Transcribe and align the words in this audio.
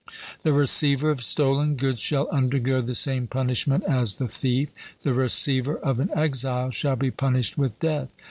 The 0.41 0.51
receiver 0.51 1.11
of 1.11 1.21
stolen 1.23 1.75
goods 1.75 1.99
shall 1.99 2.27
undergo 2.29 2.81
the 2.81 2.95
same 2.95 3.27
punishment 3.27 3.83
as 3.83 4.15
the 4.15 4.27
thief. 4.27 4.71
The 5.03 5.13
receiver 5.13 5.77
of 5.77 5.99
an 5.99 6.09
exile 6.15 6.71
shall 6.71 6.95
be 6.95 7.11
punished 7.11 7.55
with 7.55 7.79
death. 7.79 8.09